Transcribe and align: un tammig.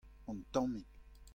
un 0.31 0.37
tammig. 0.51 0.87